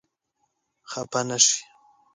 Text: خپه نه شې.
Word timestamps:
خپه 0.91 1.21
نه 1.27 1.37
شې. 1.45 1.57